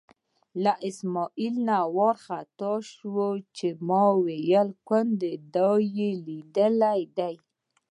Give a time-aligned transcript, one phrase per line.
[0.63, 7.35] له اسمعیل نه وار خطا شو چې ما ویل ګوندې دا دې لیدلی دی.